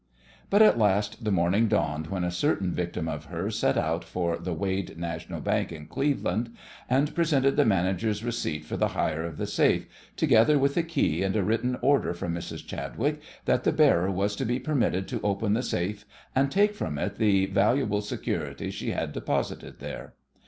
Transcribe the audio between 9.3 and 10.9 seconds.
the safe, together with the